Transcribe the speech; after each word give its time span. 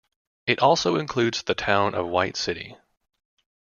It 0.47 0.57
also 0.57 0.95
includes 0.95 1.43
the 1.43 1.53
town 1.53 1.93
of 1.93 2.07
White 2.07 2.35
City. 2.35 2.75